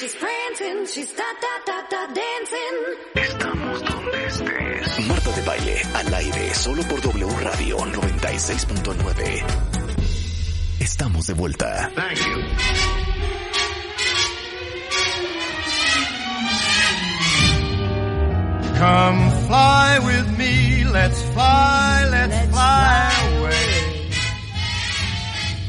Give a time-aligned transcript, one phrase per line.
[0.00, 2.78] she's prancing, she's da da da da dancing.
[3.14, 5.06] Estamos donde estés.
[5.08, 9.44] Marta de baile al aire solo por W Radio 96.9.
[10.80, 11.90] Estamos de vuelta.
[11.94, 12.40] Thank you.
[18.78, 24.08] Come fly with me, let's fly, let's, fly, away.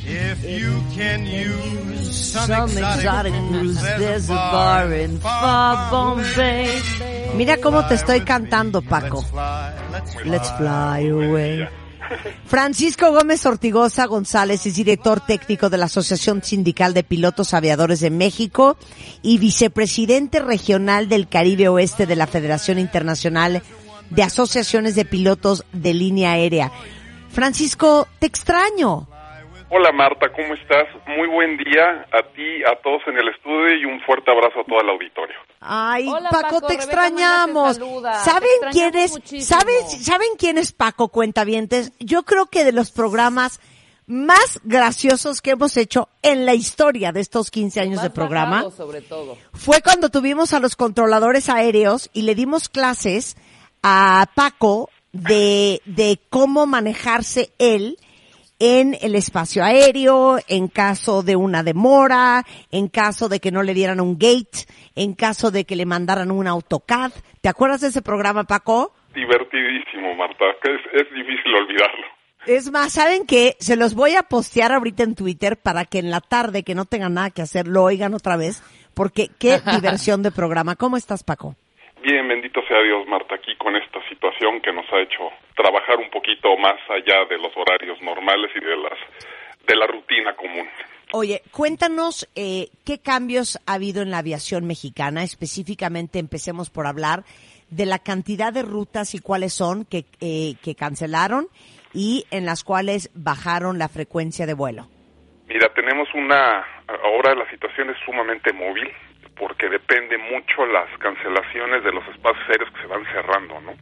[0.06, 6.82] If you can use some, exotic, blues, there's a bar in far Bombay.
[7.36, 9.24] Mira cómo te estoy cantando, Paco.
[10.26, 11.68] Let's fly away.
[12.46, 18.10] Francisco Gómez Ortigosa González es director técnico de la Asociación Sindical de Pilotos Aviadores de
[18.10, 18.78] México
[19.22, 23.64] y vicepresidente regional del Caribe Oeste de la Federación Internacional
[24.10, 26.72] de Asociaciones de Pilotos de Línea Aérea.
[27.30, 29.08] Francisco, te extraño.
[29.74, 30.86] Hola Marta, ¿cómo estás?
[31.18, 34.64] Muy buen día a ti, a todos en el estudio y un fuerte abrazo a
[34.66, 35.36] todo el auditorio.
[35.62, 37.80] Ay, Hola, Paco, Paco, te Rebeca extrañamos.
[37.80, 38.30] Te.
[38.30, 39.12] ¿Saben Te quién es?
[39.12, 39.60] muchísimo.
[39.60, 41.94] ¿Saben, ¿Saben quién es Paco Cuentavientes?
[42.00, 43.62] Yo creo que de los programas
[44.08, 48.56] más graciosos que hemos hecho en la historia de estos 15 años Más de programa
[48.64, 49.38] bajado, sobre todo.
[49.54, 53.38] fue cuando tuvimos a los controladores aéreos y le dimos clases
[53.84, 57.98] a Paco de, de cómo manejarse él
[58.64, 63.74] en el espacio aéreo, en caso de una demora, en caso de que no le
[63.74, 67.12] dieran un gate, en caso de que le mandaran un AutoCAD.
[67.42, 68.94] ¿Te acuerdas de ese programa, Paco?
[69.16, 72.06] Divertidísimo, Marta, que es, es difícil olvidarlo.
[72.46, 73.56] Es más, ¿saben qué?
[73.60, 76.86] Se los voy a postear ahorita en Twitter para que en la tarde, que no
[76.86, 78.62] tengan nada que hacer, lo oigan otra vez,
[78.94, 80.76] porque qué diversión de programa.
[80.76, 81.56] ¿Cómo estás, Paco?
[82.02, 86.10] Bien, bendito sea Dios, Marta, aquí con esta situación que nos ha hecho trabajar un
[86.10, 88.98] poquito más allá de los horarios normales y de las
[89.68, 90.68] de la rutina común.
[91.14, 95.22] Oye, cuéntanos eh, qué cambios ha habido en la aviación mexicana.
[95.24, 97.24] Específicamente, empecemos por hablar
[97.70, 101.48] de la cantidad de rutas y cuáles son que, eh, que cancelaron
[101.94, 104.88] y en las cuales bajaron la frecuencia de vuelo.
[105.48, 106.66] Mira, tenemos una
[107.04, 108.90] ahora la situación es sumamente móvil
[109.42, 113.74] porque depende mucho las cancelaciones de los espacios aéreos que se van cerrando, ¿no?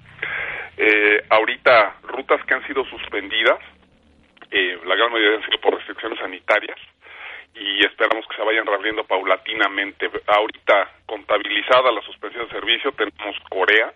[0.77, 3.59] Eh, ahorita rutas que han sido suspendidas,
[4.51, 6.79] eh, la gran mayoría han sido por restricciones sanitarias
[7.53, 10.09] y esperamos que se vayan reabriendo paulatinamente.
[10.27, 13.91] Ahorita contabilizada la suspensión de servicio tenemos Corea,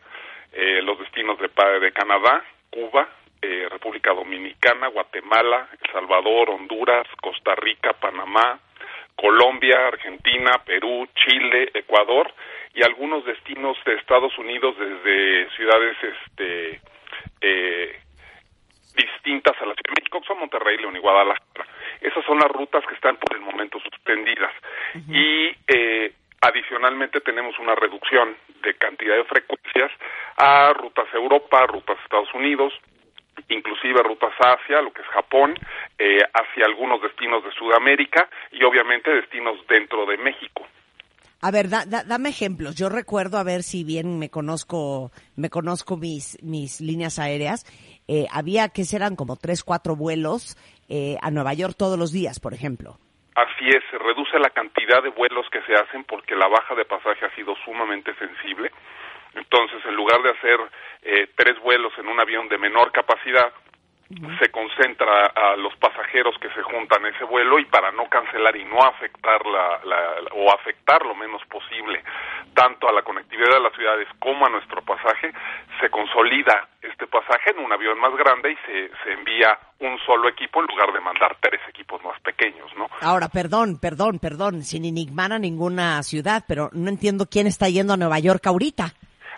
[0.51, 1.49] eh, los destinos de,
[1.79, 3.07] de Canadá, Cuba,
[3.41, 8.59] eh, República Dominicana, Guatemala, El Salvador, Honduras, Costa Rica, Panamá,
[9.15, 12.33] Colombia, Argentina, Perú, Chile, Ecuador
[12.73, 16.81] y algunos destinos de Estados Unidos desde ciudades este
[17.41, 17.99] eh,
[18.95, 21.65] distintas a la Ciudad de México, son Monterrey, León y Guadalajara.
[22.01, 24.51] Esas son las rutas que están por el momento suspendidas.
[25.09, 29.91] Y eh, adicionalmente tenemos una reducción de cantidad de frecuencias
[30.37, 32.73] a rutas a Europa, rutas a Estados Unidos,
[33.49, 35.53] inclusive rutas a Asia, lo que es Japón,
[35.97, 40.65] eh, hacia algunos destinos de Sudamérica y obviamente destinos dentro de México.
[41.41, 42.75] A ver, da- da- dame ejemplos.
[42.75, 47.65] Yo recuerdo, a ver si bien me conozco, me conozco mis, mis líneas aéreas.
[48.07, 50.55] Eh, había que serán como tres, cuatro vuelos
[50.89, 52.97] eh, a Nueva York todos los días, por ejemplo.
[53.35, 56.85] Así es, se reduce la cantidad de vuelos que se hacen porque la baja de
[56.85, 58.71] pasaje ha sido sumamente sensible.
[59.35, 60.59] Entonces, en lugar de hacer
[61.03, 63.51] eh, tres vuelos en un avión de menor capacidad,
[64.37, 68.55] se concentra a los pasajeros que se juntan a ese vuelo y para no cancelar
[68.55, 72.03] y no afectar la, la- la- o afectar lo menos posible
[72.53, 75.33] tanto a la conectividad de las ciudades como a nuestro pasaje,
[75.81, 80.29] se consolida este pasaje en un avión más grande y se, se envía un solo
[80.29, 82.87] equipo en lugar de mandar tres equipos más pequeños, ¿no?
[83.01, 87.93] Ahora, perdón, perdón, perdón, sin enigmar a ninguna ciudad, pero no entiendo quién está yendo
[87.93, 88.93] a Nueva York ahorita.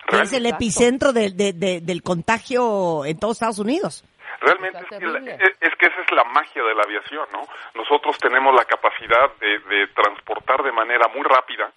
[0.06, 4.04] Que es el epicentro de- de- de- del contagio en todos Estados Unidos.
[4.40, 7.42] Realmente es que, la- es- es que esa es la magia de la aviación, ¿no?
[7.74, 11.70] Nosotros tenemos la capacidad de, de transportar de manera muy rápida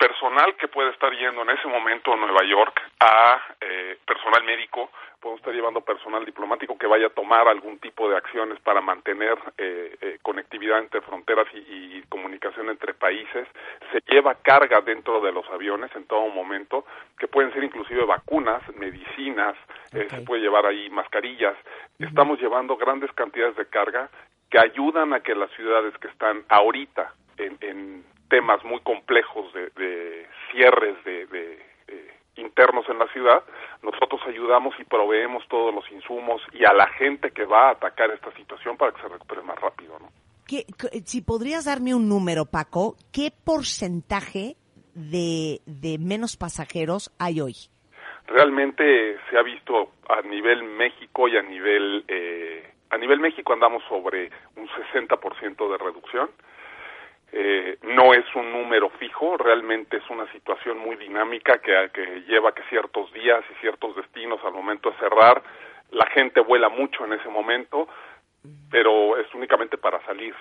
[0.00, 4.90] personal que puede estar yendo en ese momento a Nueva York a eh, personal médico,
[5.20, 9.36] podemos estar llevando personal diplomático que vaya a tomar algún tipo de acciones para mantener
[9.58, 13.46] eh, eh, conectividad entre fronteras y, y comunicación entre países.
[13.92, 16.86] Se lleva carga dentro de los aviones en todo momento,
[17.18, 19.54] que pueden ser inclusive vacunas, medicinas,
[19.92, 21.56] eh, se puede llevar ahí mascarillas.
[21.98, 24.08] Estamos llevando grandes cantidades de carga
[24.50, 29.68] que ayudan a que las ciudades que están ahorita en, en temas muy complejos de,
[29.76, 33.42] de cierres de, de, eh, internos en la ciudad,
[33.82, 38.10] nosotros ayudamos y proveemos todos los insumos y a la gente que va a atacar
[38.10, 40.08] esta situación para que se recupere más rápido, ¿no?
[40.46, 44.56] ¿qué- qué- si podrías darme un número, Paco, ¿qué porcentaje
[44.94, 47.54] de, de menos pasajeros hay hoy?
[48.26, 53.82] Realmente se ha visto a nivel México y a nivel eh, a nivel México andamos
[53.88, 56.28] sobre un 60% de reducción.
[57.32, 62.52] Eh, no es un número fijo, realmente es una situación muy dinámica que, que lleva
[62.54, 65.42] que ciertos días y ciertos destinos al momento de cerrar,
[65.92, 67.88] la gente vuela mucho en ese momento,
[68.70, 70.34] pero es únicamente para salir.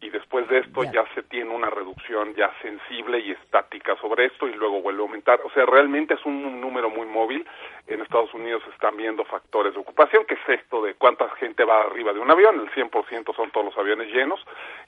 [0.00, 0.92] Y después de esto Ya.
[0.92, 5.06] ya se tiene una reducción ya sensible y estática sobre esto y luego vuelve a
[5.06, 5.40] aumentar.
[5.44, 7.44] O sea, realmente es un número muy móvil.
[7.88, 11.64] En Estados Unidos se están viendo factores de ocupación, que es esto de cuánta gente
[11.64, 12.60] va arriba de un avión.
[12.60, 14.38] El 100% son todos los aviones llenos.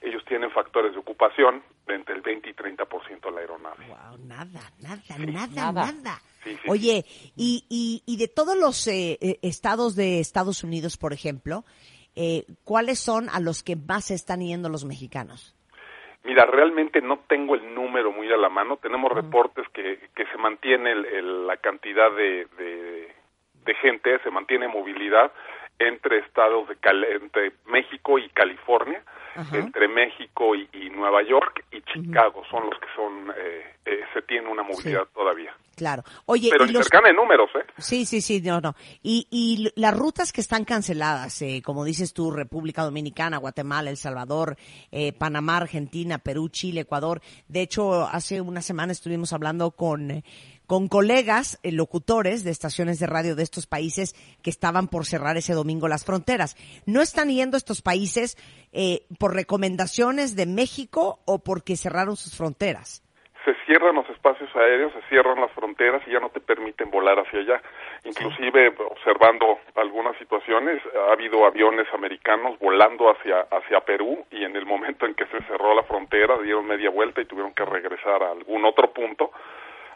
[0.01, 3.85] Ellos tienen factores de ocupación de entre el 20 y 30% de la aeronave.
[3.87, 5.91] Wow, nada, nada, nada, Nada.
[5.91, 6.21] nada.
[6.43, 7.05] Sí, sí, Oye,
[7.35, 11.65] y, y, y de todos los eh, eh, estados de Estados Unidos, por ejemplo,
[12.15, 15.55] eh, ¿cuáles son a los que más se están yendo los mexicanos?
[16.23, 18.77] Mira, realmente no tengo el número muy a la mano.
[18.77, 23.11] Tenemos reportes que, que se mantiene el- el- la cantidad de, de,
[23.65, 25.31] de gente, se mantiene movilidad
[25.79, 29.03] entre estados de Cal- entre México y California,
[29.35, 29.57] Ajá.
[29.57, 34.21] entre México y, y Nueva York y Chicago son los que son eh, eh, se
[34.23, 35.55] tiene una movilidad todavía.
[35.75, 36.03] Claro.
[36.25, 36.83] Oye, Pero y los...
[36.83, 37.65] cercana en números, ¿eh?
[37.77, 38.75] Sí, sí, sí, no, no.
[39.01, 43.97] Y, y las rutas que están canceladas, eh, como dices tú, República Dominicana, Guatemala, El
[43.97, 44.57] Salvador,
[44.91, 47.21] eh, Panamá, Argentina, Perú, Chile, Ecuador.
[47.47, 50.23] De hecho, hace una semana estuvimos hablando con,
[50.71, 55.35] con colegas, eh, locutores de estaciones de radio de estos países que estaban por cerrar
[55.35, 56.55] ese domingo las fronteras.
[56.87, 58.37] ¿No están yendo estos países
[58.71, 63.03] eh, por recomendaciones de México o porque cerraron sus fronteras?
[63.43, 67.17] se cierran los espacios aéreos, se cierran las fronteras y ya no te permiten volar
[67.17, 67.61] hacia allá.
[68.05, 74.67] Inclusive observando algunas situaciones, ha habido aviones americanos volando hacia hacia Perú y en el
[74.67, 78.31] momento en que se cerró la frontera dieron media vuelta y tuvieron que regresar a
[78.31, 79.31] algún otro punto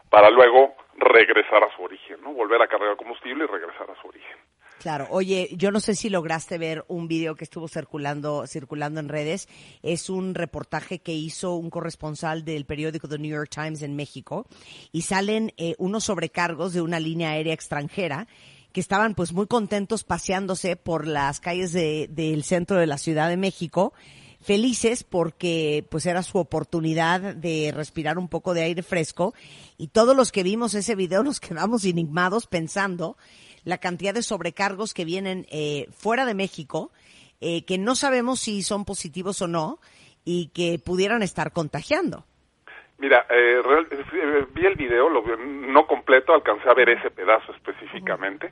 [0.10, 2.34] para luego regresar a su origen, ¿no?
[2.34, 4.38] Volver a cargar combustible y regresar a su origen.
[4.80, 9.10] Claro, oye, yo no sé si lograste ver un video que estuvo circulando, circulando en
[9.10, 9.48] redes.
[9.82, 14.46] Es un reportaje que hizo un corresponsal del periódico The New York Times en México
[14.92, 18.28] y salen eh, unos sobrecargos de una línea aérea extranjera
[18.74, 23.30] que estaban pues muy contentos paseándose por las calles de- del centro de la Ciudad
[23.30, 23.94] de México,
[24.46, 29.34] felices porque pues era su oportunidad de respirar un poco de aire fresco
[29.76, 33.18] y todos los que vimos ese video nos quedamos enigmados pensando
[33.64, 36.92] la cantidad de sobrecargos que vienen eh, fuera de México,
[37.42, 39.80] eh, que no sabemos si son positivos o no
[40.24, 42.26] y que pudieran estar contagiando.
[42.98, 47.12] Mira, eh, real- eh, vi el video, lo vi, no completo, alcancé a ver ese
[47.12, 48.52] pedazo específicamente,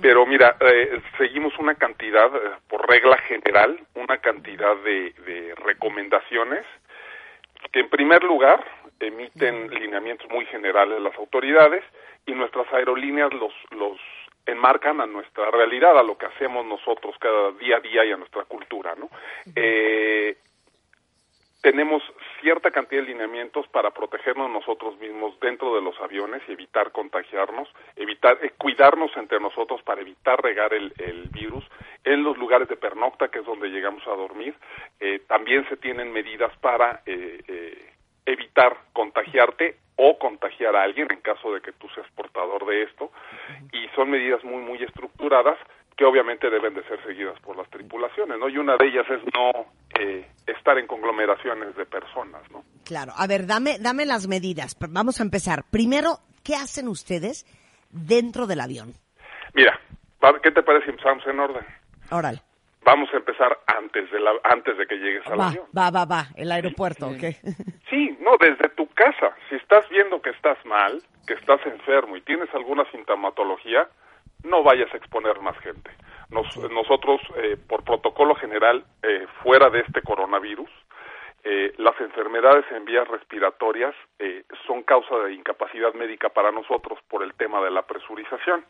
[0.00, 6.64] pero mira, eh, seguimos una cantidad, eh, por regla general, una cantidad de, de recomendaciones
[7.70, 8.64] que en primer lugar
[8.98, 11.84] emiten lineamientos muy generales las autoridades
[12.26, 13.98] y nuestras aerolíneas los, los
[14.46, 18.16] enmarcan a nuestra realidad, a lo que hacemos nosotros cada día a día y a
[18.16, 19.08] nuestra cultura, ¿no?
[19.54, 20.36] Eh,
[21.62, 22.02] tenemos
[22.40, 27.68] cierta cantidad de lineamientos para protegernos nosotros mismos dentro de los aviones y evitar contagiarnos,
[27.96, 31.64] evitar eh, cuidarnos entre nosotros para evitar regar el, el virus
[32.04, 34.54] en los lugares de pernocta, que es donde llegamos a dormir.
[35.00, 37.92] Eh, también se tienen medidas para eh, eh,
[38.26, 43.12] evitar contagiarte o contagiar a alguien en caso de que tú seas portador de esto
[43.72, 45.58] y son medidas muy muy estructuradas
[46.02, 48.48] que obviamente deben de ser seguidas por las tripulaciones, ¿no?
[48.48, 49.66] Y una de ellas es no
[50.00, 52.64] eh, estar en conglomeraciones de personas, ¿no?
[52.84, 54.76] Claro, a ver, dame, dame las medidas.
[54.90, 55.62] Vamos a empezar.
[55.70, 57.46] Primero, ¿qué hacen ustedes
[57.90, 58.94] dentro del avión?
[59.54, 59.78] Mira,
[60.24, 61.64] va- ¿qué te parece si empezamos en orden?
[62.10, 62.42] Órale.
[62.84, 65.66] Vamos a empezar antes de la, antes de que llegues al Va, avión.
[65.78, 66.26] va, va, va.
[66.34, 67.22] El aeropuerto, ¿ok?
[67.90, 69.36] Sí, no, desde tu casa.
[69.48, 73.86] Si estás viendo que estás mal, que estás enfermo y tienes alguna sintomatología,
[74.44, 75.90] no vayas a exponer más gente.
[76.30, 80.70] Nos- Nosotros, eh, por protocolo general, eh, fuera de este coronavirus,
[81.44, 87.22] eh, las enfermedades en vías respiratorias eh, son causa de incapacidad médica para nosotros por
[87.22, 88.64] el tema de la presurización.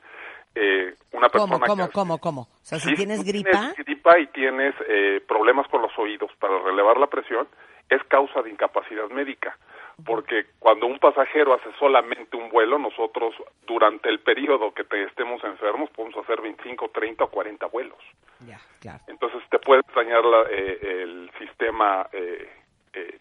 [0.55, 2.41] Eh, una persona ¿Cómo, cómo, que- cómo, cómo?
[2.43, 6.59] O sea, si tienes gripa, tienes gripa y tienes eh, problemas con los oídos para
[6.61, 7.47] relevar la presión,
[7.89, 9.57] es causa de incapacidad médica.
[10.05, 13.35] Porque cuando un pasajero hace solamente un vuelo, nosotros
[13.67, 17.99] durante el periodo que te estemos enfermos podemos hacer 25, 30 o 40 vuelos.
[18.47, 19.01] ya, claro.
[19.07, 22.51] Entonces te puede dañar la- eh, el sistema eh,
[22.95, 23.19] eh,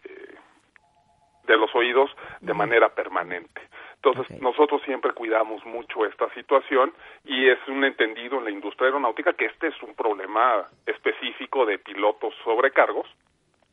[1.44, 2.10] de los oídos
[2.40, 3.60] de manera permanente.
[3.96, 6.92] Entonces nosotros siempre cuidamos mucho esta situación
[7.24, 11.78] y es un entendido en la industria aeronáutica que este es un problema específico de
[11.78, 13.06] pilotos sobrecargos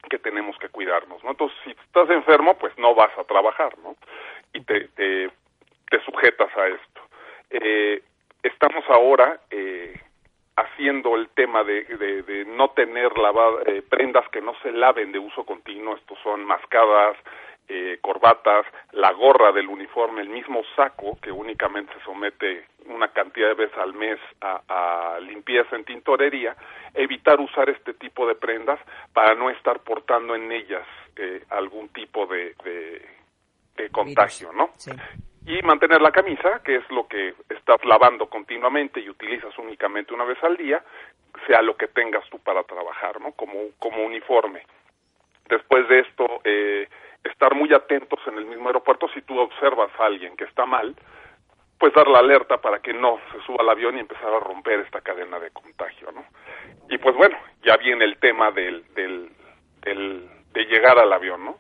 [0.10, 1.32] que tenemos que cuidarnos, ¿no?
[1.32, 3.96] Entonces, si estás enfermo, pues no vas a trabajar, ¿no?
[4.54, 5.30] Y te, te,
[5.90, 7.02] te sujetas a esto.
[7.50, 8.02] Eh,
[8.44, 10.00] estamos ahora eh,
[10.56, 15.12] haciendo el tema de, de, de no tener lavada, eh, prendas que no se laven
[15.12, 17.18] de uso continuo, estos son mascadas,
[17.70, 23.50] eh, corbatas, la gorra del uniforme, el mismo saco que únicamente se somete una cantidad
[23.50, 26.56] de veces al mes a, a limpieza en tintorería,
[26.96, 28.80] evitar usar este tipo de prendas
[29.14, 30.86] para no estar portando en ellas
[31.16, 33.06] eh, algún tipo de, de,
[33.76, 34.72] de contagio, ¿no?
[34.78, 34.92] Sí.
[35.46, 40.26] y mantener la camisa, que es lo que estás lavando continuamente y utilizas únicamente una
[40.26, 40.84] vez al día,
[41.46, 43.32] sea lo que tengas tú para trabajar, ¿no?
[43.34, 44.64] Como, como uniforme.
[45.48, 46.88] Después de esto, eh,
[47.24, 50.96] estar muy atentos en el mismo aeropuerto, si tú observas a alguien que está mal,
[51.78, 54.82] pues dar la alerta para que no se suba al avión y empezar a romper
[54.82, 56.26] esta cadena de contagio, ¿no?
[56.90, 59.30] Y pues bueno, ya viene el tema del, del,
[60.52, 61.58] de llegar al avión, ¿no?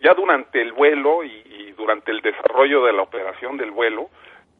[0.00, 4.10] Ya durante el vuelo y, y durante el desarrollo de la operación del vuelo,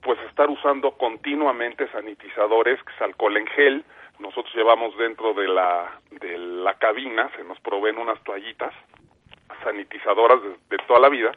[0.03, 3.85] pues estar usando continuamente sanitizadores, que es alcohol en gel.
[4.19, 8.75] Nosotros llevamos dentro de la, de la cabina, se nos proveen unas toallitas
[9.63, 11.33] sanitizadoras de, toda la vida,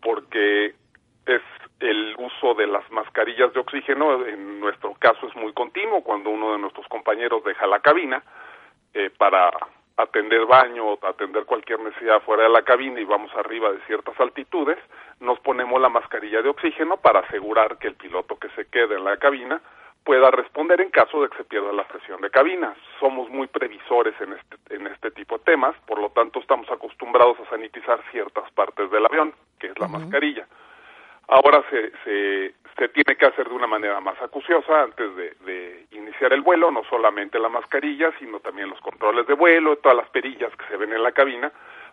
[0.00, 0.74] porque
[1.26, 1.42] es
[1.80, 6.52] el uso de las mascarillas de oxígeno, en nuestro caso es muy continuo, cuando uno
[6.52, 8.22] de nuestros compañeros deja la cabina
[8.94, 9.50] eh, para
[9.96, 14.78] atender baño atender cualquier necesidad fuera de la cabina y vamos arriba de ciertas altitudes,
[15.20, 19.04] nos ponemos la mascarilla de oxígeno para asegurar que el piloto que se quede en
[19.04, 19.60] la cabina
[20.04, 22.74] pueda responder en caso de que se pierda la presión de cabina.
[22.98, 27.38] Somos muy previsores en este, en este tipo de temas, por lo tanto estamos acostumbrados
[27.40, 30.00] a sanitizar ciertas partes del avión, que es la uh -huh.
[30.00, 30.46] mascarilla.
[31.28, 35.86] Ahora se, se, se, tiene que hacer de una manera más acuciosa antes de, de,
[35.92, 40.10] iniciar el vuelo, no solamente la mascarilla, sino también los controles de vuelo, todas las
[40.10, 41.50] perillas que se ven en la cabina,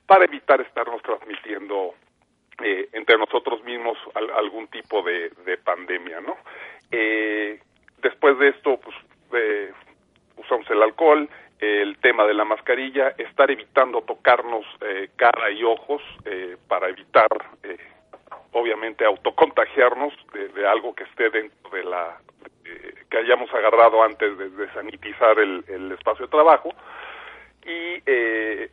[0.07, 1.93] para evitar estarnos transmitiendo
[2.63, 6.35] eh, entre nosotros mismos al, algún tipo de, de pandemia, ¿no?
[6.91, 7.59] Eh,
[8.01, 8.95] después de esto, pues,
[9.33, 9.71] eh,
[10.37, 11.29] usamos el alcohol,
[11.59, 17.27] el tema de la mascarilla, estar evitando tocarnos eh, cara y ojos eh, para evitar
[17.63, 17.77] eh,
[18.53, 22.17] obviamente autocontagiarnos de, algo que esté dentro de la
[23.09, 26.69] que hayamos agarrado antes de, de sanitizar el, el, espacio de trabajo.
[27.65, 28.69] Y eh,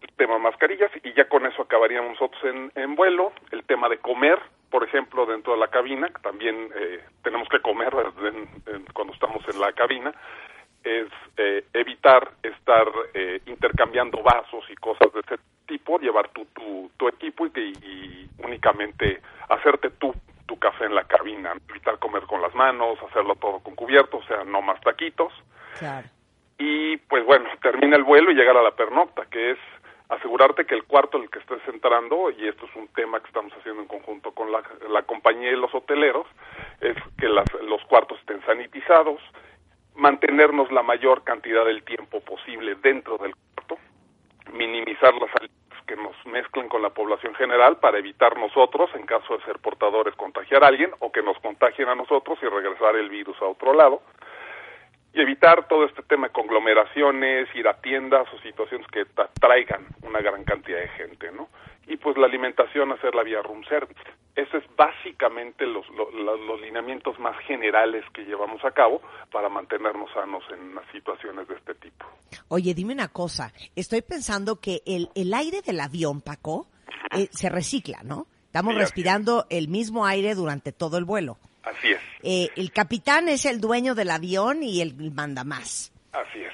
[0.00, 3.88] el tema de mascarillas y ya con eso acabaríamos nosotros en, en vuelo el tema
[3.88, 4.38] de comer
[4.72, 7.92] por ejemplo dentro de la cabina que también eh, tenemos que comer
[8.24, 10.12] en, en, cuando estamos en la cabina
[10.82, 15.36] es eh, evitar estar eh, intercambiando vasos y cosas de ese
[15.66, 20.12] tipo, llevar tu, tu, tu equipo y, y, únicamente hacerte tú
[20.46, 24.24] tu café en la cabina, evitar comer con las manos, hacerlo todo con cubierto, o
[24.24, 25.32] sea, no más taquitos.
[25.78, 26.08] Claro.
[26.58, 29.58] Y pues bueno, termina el vuelo y llegar a la pernocta, que es
[30.14, 33.26] asegurarte que el cuarto en el que estés entrando, y esto es un tema que
[33.26, 34.62] estamos haciendo en conjunto con la,
[35.02, 36.26] compañía y los hoteleros,
[36.80, 39.20] es que las, los cuartos estén sanitizados,
[39.94, 43.78] mantenernos la mayor cantidad del tiempo posible dentro del cuarto,
[44.52, 49.36] minimizar las salidas que nos mezclen con la población general para evitar nosotros, en caso
[49.36, 53.08] de ser portadores, contagiar a alguien o que nos contagien a nosotros y regresar el
[53.08, 54.02] virus a otro lado.
[55.14, 59.04] Y evitar todo este tema de conglomeraciones, ir a tiendas o situaciones que
[59.40, 61.48] traigan una gran cantidad de gente, ¿no?
[61.86, 64.00] Y pues la alimentación, hacerla vía room service.
[64.34, 70.10] Eso es básicamente los, los, los, lineamientos más generales que llevamos a cabo para mantenernos
[70.14, 72.06] sanos en situaciones de este tipo.
[72.48, 73.52] Oye, dime una cosa.
[73.76, 76.66] Estoy pensando que el, el aire del avión, Paco,
[77.14, 78.26] eh, se recicla, ¿no?
[78.46, 81.36] Estamos sí, respirando el mismo aire durante todo el vuelo.
[81.64, 82.00] Así es.
[82.22, 85.92] Eh, el capitán es el dueño del avión y el manda más.
[86.12, 86.52] Así es.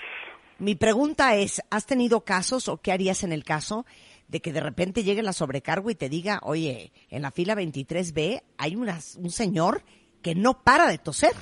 [0.58, 3.86] Mi pregunta es, ¿has tenido casos o qué harías en el caso
[4.28, 8.42] de que de repente llegue la sobrecargo y te diga, oye, en la fila 23B
[8.58, 9.82] hay una, un señor
[10.22, 11.32] que no para de toser.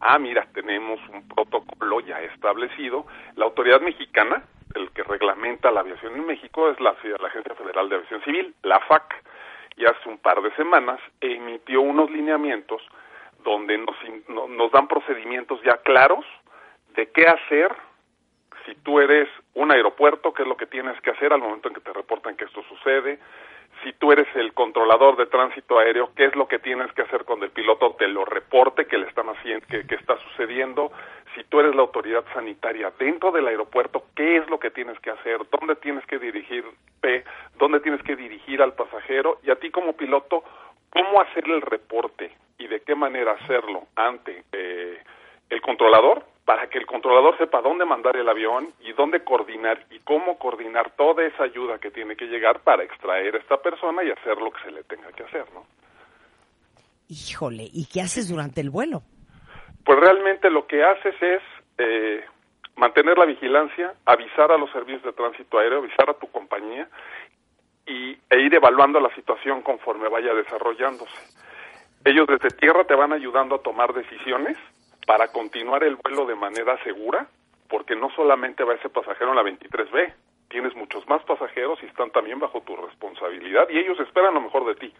[0.00, 3.06] Ah, mira, tenemos un protocolo ya establecido.
[3.36, 4.44] La autoridad mexicana,
[4.74, 8.54] el que reglamenta la aviación en México, es la, la Agencia Federal de Aviación Civil,
[8.62, 9.14] la FAC,
[9.76, 12.82] y hace un par de semanas emitió unos lineamientos
[13.44, 13.96] donde nos,
[14.50, 16.24] nos dan procedimientos ya claros
[16.94, 17.74] de qué hacer
[18.64, 21.74] si tú eres un aeropuerto, qué es lo que tienes que hacer al momento en
[21.74, 23.18] que te reportan que esto sucede,
[23.82, 27.24] si tú eres el controlador de tránsito aéreo, qué es lo que tienes que hacer
[27.24, 30.92] cuando el piloto te lo reporte que le están haciendo, que, está sucediendo,
[31.34, 35.10] si tú eres la autoridad sanitaria dentro del aeropuerto, qué es lo que tienes que
[35.10, 37.24] hacer, dónde tienes que dirigirte,
[37.58, 40.44] dónde tienes que dirigir al pasajero y a ti como piloto,
[40.90, 44.98] cómo hacer el reporte y de qué manera hacerlo ante eh,
[45.50, 46.21] el controlador
[46.52, 50.90] para que el controlador sepa dónde mandar el avión y dónde coordinar y cómo coordinar
[50.90, 54.50] toda esa ayuda que tiene que llegar para extraer a esta persona y hacer lo
[54.50, 55.64] que se le tenga que hacer, ¿no?
[57.08, 59.00] Híjole, ¿y qué haces durante el vuelo?
[59.82, 61.40] Pues realmente lo que haces es
[61.78, 62.22] eh,
[62.76, 66.86] mantener la vigilancia, avisar a los servicios de tránsito aéreo, avisar a tu compañía
[67.86, 71.16] y, e ir evaluando la situación conforme vaya desarrollándose.
[72.04, 74.58] Ellos desde tierra te van ayudando a tomar decisiones
[75.06, 77.26] para continuar el vuelo de manera segura,
[77.68, 80.12] porque no solamente va ese pasajero en la 23B,
[80.48, 84.66] tienes muchos más pasajeros y están también bajo tu responsabilidad y ellos esperan lo mejor
[84.66, 84.92] de ti.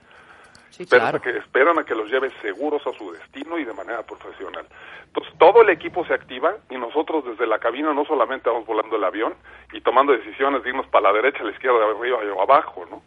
[0.70, 1.18] Sí, esperan, claro.
[1.18, 4.66] a que, esperan a que los lleves seguros a su destino y de manera profesional.
[5.04, 8.96] Entonces, todo el equipo se activa y nosotros desde la cabina no solamente vamos volando
[8.96, 9.34] el avión
[9.74, 13.02] y tomando decisiones de irnos para la derecha, a la izquierda, arriba o abajo, ¿no?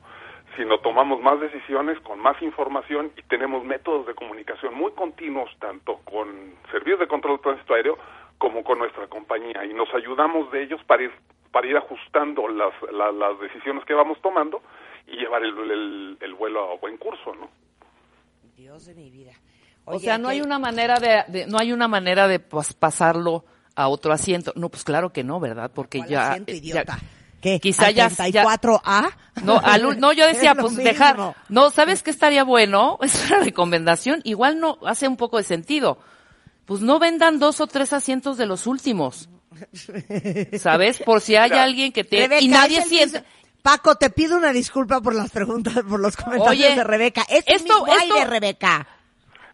[0.57, 5.97] Sino tomamos más decisiones con más información y tenemos métodos de comunicación muy continuos tanto
[6.05, 6.27] con
[6.71, 7.97] servicios de control de tránsito aéreo
[8.37, 11.11] como con nuestra compañía y nos ayudamos de ellos para ir
[11.51, 14.61] para ir ajustando las, la- las decisiones que vamos tomando
[15.07, 17.49] y llevar el, el- el vuelo a buen curso, ¿no?
[18.57, 19.31] Dios de mi vida.
[19.85, 23.45] O sea, no hay una manera de, de- no hay una manera de pas- pasarlo
[23.75, 24.51] a otro asiento.
[24.55, 25.71] No, pues claro que no, ¿verdad?
[25.73, 26.97] Porque ¿Cuál ya, asiento, ya- idiota?
[27.45, 27.59] ¿Qué?
[27.59, 29.11] quizá ¿Al ya- 34A?
[29.43, 32.97] no, al no, yo decía, Es pues dejar, no, ¿sabes qué estaría bueno?
[33.03, 35.99] Es una recomendación, igual no hace un poco de sentido.
[36.65, 39.29] Pues no vendan dos o tres asientos de los últimos.
[40.57, 40.99] ¿Sabes?
[41.03, 43.23] Por si hay alguien que te, Rebeca, y nadie es siente.
[43.61, 47.21] Paco, te pido una disculpa por las preguntas, por los comentarios Oye, de Rebeca.
[47.29, 48.87] Es el esto- mismo esto- aire, Rebeca.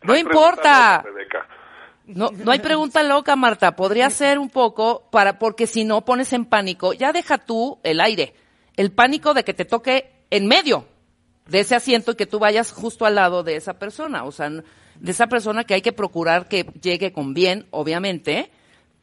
[0.03, 1.01] No importa.
[1.03, 1.45] Rebeca.
[2.15, 3.75] No, no hay pregunta loca, Marta.
[3.75, 7.99] Podría ser un poco para, porque si no pones en pánico, ya deja tú el
[8.01, 8.33] aire.
[8.75, 10.85] El pánico de que te toque en medio
[11.47, 14.23] de ese asiento y que tú vayas justo al lado de esa persona.
[14.23, 18.51] O sea, de esa persona que hay que procurar que llegue con bien, obviamente,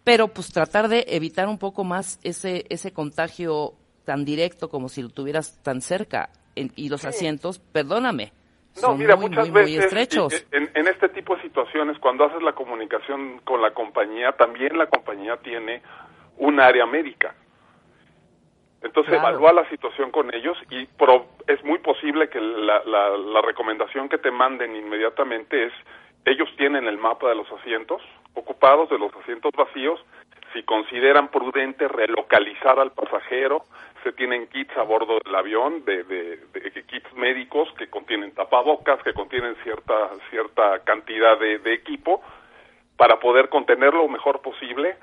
[0.04, 3.74] pero pues tratar de evitar un poco más ese, ese contagio
[4.04, 6.30] tan directo como si lo tuvieras tan cerca.
[6.56, 8.32] En- y los asientos, perdóname.
[8.82, 12.24] No, son mira, muy, muchas muy, veces y- en, en este tipo de situaciones, cuando
[12.24, 15.82] haces la comunicación con la compañía, también la compañía tiene
[16.38, 17.34] un área médica.
[18.82, 19.28] Entonces Claro.
[19.38, 24.08] evalúa la situación con ellos y pro- es muy posible que la, la, la recomendación
[24.08, 25.72] que te manden inmediatamente es,
[26.24, 28.00] ellos tienen el mapa de los asientos
[28.34, 29.98] ocupados, de los asientos vacíos,
[30.52, 33.64] si consideran prudente relocalizar al pasajero,
[34.02, 36.38] se tienen kits a bordo del avión, de, de-
[36.86, 42.22] kits médicos que contienen tapabocas, que contienen cierta, cierta cantidad de, de equipo
[42.96, 44.96] para poder contenerlo lo mejor posible,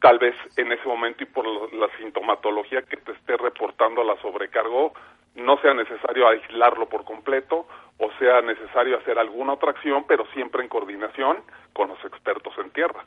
[0.00, 4.92] tal vez en ese momento y por la sintomatología que te esté reportando la sobrecargo,
[5.34, 7.66] no sea necesario aislarlo por completo
[7.98, 11.38] o sea necesario hacer alguna otra acción, pero siempre en coordinación
[11.72, 13.04] con los expertos en tierra.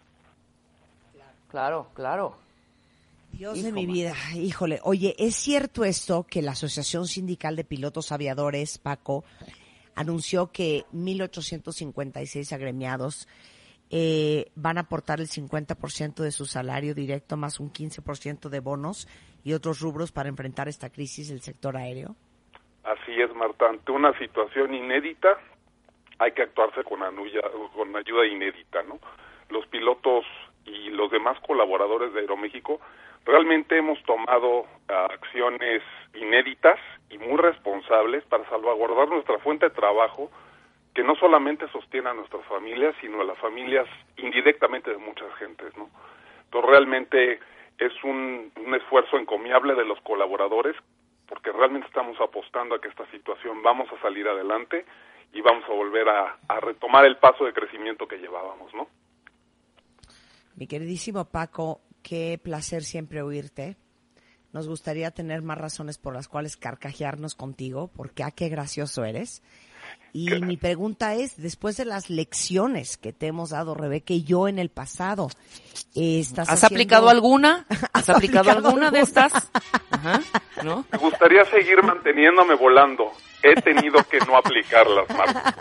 [1.50, 2.36] Claro, claro.
[3.32, 4.80] Dios de mi vida, híjole.
[4.84, 9.24] Oye, ¿es cierto esto que la Asociación Sindical de Pilotos Aviadores, Paco,
[9.96, 13.28] anunció que 1.856 agremiados
[13.90, 19.08] eh, van a aportar el 50% de su salario directo más un 15% de bonos
[19.44, 22.16] y otros rubros para enfrentar esta crisis del sector aéreo?
[22.84, 25.30] Así es, Marta, ante una situación inédita
[26.20, 29.00] hay que actuarse con, anuya- con ayuda inédita, ¿no?
[29.50, 30.24] Los pilotos
[30.66, 32.80] y los demás colaboradores de Aeroméxico
[33.26, 35.82] realmente hemos tomado ah, acciones
[36.14, 36.80] inéditas
[37.10, 40.32] y muy responsables para salvaguardar nuestra fuente de trabajo
[40.94, 45.76] que no solamente sostiene a nuestras familias, sino a las familias indirectamente de muchas gentes,
[45.78, 45.90] ¿no?
[46.46, 47.40] Entonces realmente
[47.78, 50.76] es un, un esfuerzo encomiable de los colaboradores
[51.28, 54.86] porque realmente estamos apostando a que esta situación vamos a salir adelante
[55.32, 58.90] y vamos a volver a, a retomar el paso de crecimiento que llevábamos, ¿no?
[60.58, 63.78] Mi queridísimo Paco, qué placer siempre oírte.
[64.54, 69.42] Nos gustaría tener más razones por las cuales carcajearnos contigo, porque ah, qué gracioso eres.
[70.14, 74.50] Y mi pregunta es, después de las lecciones que te hemos dado, Rebeca y yo
[74.50, 75.30] en el pasado,
[75.96, 77.66] eh, ¿estás ¿Has haciendo- aplicado alguna?
[77.70, 79.32] ¿Has, ¿Has aplicado, aplicado alguna de estas?
[79.90, 80.22] Ajá,
[80.64, 80.86] ¿no?
[80.92, 83.12] Me gustaría seguir manteniéndome volando.
[83.44, 85.56] He tenido que no aplicarlas, Marta.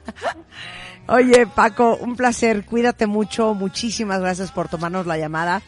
[1.09, 2.65] Oye, Paco, un placer.
[2.67, 3.55] Cuídate mucho.
[3.55, 5.63] Muchísimas gracias por tomarnos la llamada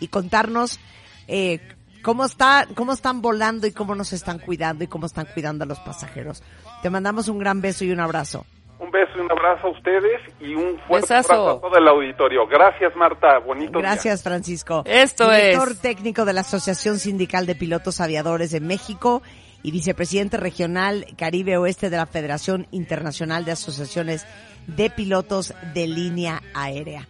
[0.00, 0.78] y contarnos
[1.26, 1.60] eh,
[2.02, 5.66] cómo está, cómo están volando y cómo nos están cuidando y cómo están cuidando a
[5.66, 6.42] los pasajeros.
[6.82, 8.46] Te mandamos un gran beso y un abrazo.
[8.80, 11.32] Un beso y un abrazo a ustedes y un fuerte Besazo.
[11.32, 12.46] abrazo a todo el auditorio.
[12.46, 13.38] Gracias, Marta.
[13.40, 13.80] Bonito día.
[13.80, 14.82] Gracias, Francisco.
[14.86, 15.80] Esto Director es.
[15.80, 19.20] técnico de la Asociación Sindical de Pilotos Aviadores de México
[19.64, 24.24] y vicepresidente regional Caribe Oeste de la Federación Internacional de Asociaciones
[24.68, 27.08] de Pilotos de Línea Aérea.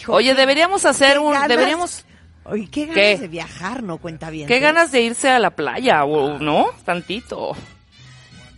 [0.00, 2.06] Hijo, Oye, deberíamos hacer un, ganas- deberíamos,
[2.44, 3.18] Oye, qué ganas ¿Qué?
[3.18, 3.98] de viajar, ¿no?
[3.98, 4.48] Cuenta bien.
[4.48, 6.66] qué ganas de irse a la playa, o, ¿no?
[6.84, 7.52] Tantito.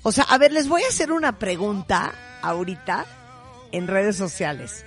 [0.03, 3.05] O sea, a ver, les voy a hacer una pregunta ahorita
[3.73, 4.85] en redes sociales.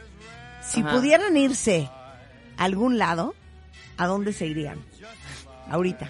[0.61, 0.91] Si Ajá.
[0.91, 1.89] pudieran irse
[2.57, 3.35] a algún lado,
[3.97, 4.79] ¿a dónde se irían?
[5.69, 6.09] Ahorita.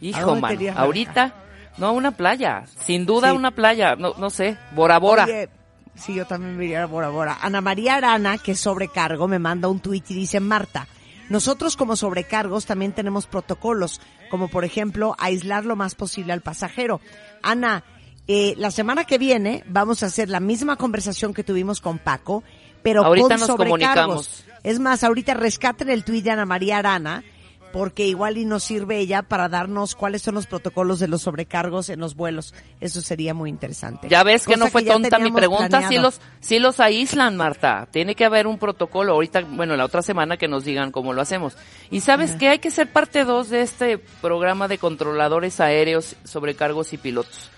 [0.00, 1.34] Hijo, irías, ahorita,
[1.78, 3.36] no, a una playa, sin duda Sí.
[3.36, 5.24] una playa, no, no sé, Bora Bora.
[5.24, 5.48] Oye,
[5.94, 7.38] sí, yo también me iría a Bora Bora.
[7.40, 10.86] Ana María Arana, que es sobrecargo, me manda un tuit y dice, Marta,
[11.32, 17.00] nosotros como sobrecargos también tenemos protocolos, como por ejemplo aislar lo más posible al pasajero.
[17.42, 17.84] Ana,
[18.28, 22.44] eh, la semana que viene vamos a hacer la misma conversación que tuvimos con Paco,
[22.82, 23.66] pero Ahorita con nos sobrecargos.
[23.66, 24.44] comunicamos.
[24.62, 27.24] Es más, ahorita rescaten el tuit de Ana María Arana,
[27.72, 31.88] porque igual y nos sirve ella para darnos cuáles son los protocolos de los sobrecargos
[31.88, 32.54] en los vuelos.
[32.80, 34.08] Eso sería muy interesante.
[34.08, 36.02] Ya ves que no fue tonta mi pregunta, planeado.
[36.02, 37.88] los, sí los aíslan, Marta.
[37.90, 39.12] Tiene que haber un protocolo.
[39.12, 41.56] Ahorita, bueno, la otra semana que nos digan cómo lo hacemos.
[41.90, 46.92] Y sabes que hay que ser parte dos de este programa de controladores aéreos, sobrecargos
[46.92, 47.50] y pilotos.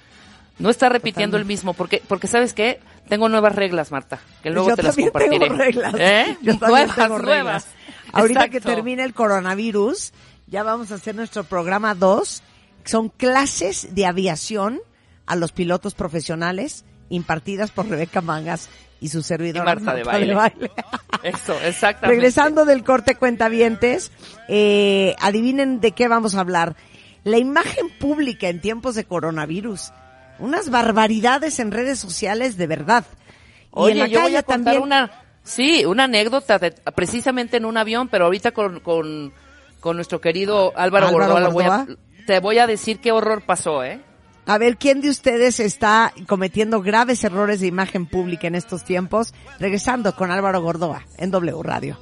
[0.58, 4.68] No está repitiendo el mismo, porque, porque sabes qué, tengo nuevas reglas, Marta, que luego
[4.68, 5.40] Yo te las compartiré.
[5.40, 5.94] tengo reglas.
[5.98, 6.38] ¿Eh?
[6.42, 7.22] Yo nuevas, tengo reglas.
[7.22, 7.66] nuevas.
[8.12, 10.12] Ahorita que termine el coronavirus,
[10.46, 12.42] ya vamos a hacer nuestro programa 2.
[12.84, 14.80] Son clases de aviación
[15.26, 18.68] a los pilotos profesionales impartidas por Rebeca Mangas
[19.00, 20.34] y su servidora Y Marta de baile.
[21.22, 22.06] Eso, exactamente.
[22.16, 24.12] Regresando del corte cuentavientes,
[24.48, 26.76] eh, adivinen de qué vamos a hablar.
[27.22, 29.92] La imagen pública en tiempos de coronavirus.
[30.38, 33.04] Unas barbaridades en redes sociales de verdad.
[33.10, 34.82] Y Oye, en la yo voy calle a contar también.
[34.82, 35.10] una,
[35.44, 39.32] sí, una anécdota de- precisamente en un avión, pero ahorita con, con,
[39.80, 41.86] con nuestro querido Álvaro, Álvaro voy a-
[42.26, 44.00] te voy a decir qué horror pasó, ¿eh?
[44.46, 49.32] A ver, ¿quién de ustedes está cometiendo graves errores de imagen pública en estos tiempos?
[49.58, 51.96] Regresando con Álvaro Gordoa en W Radio.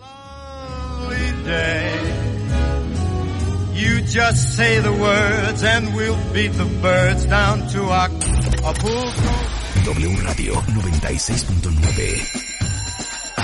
[1.08, 1.92] lovely day.
[3.74, 9.32] You just say the words and we'll beat the birds down to Acapulco.
[9.84, 12.51] W Radio 96.9.